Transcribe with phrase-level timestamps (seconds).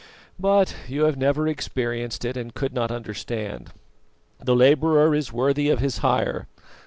[0.39, 3.71] But you have never experienced it, and could not understand.
[4.43, 6.47] 'The labourer is worthy of his hire.